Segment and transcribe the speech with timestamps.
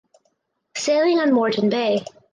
[0.75, 2.03] Sailing on Moreton Bay.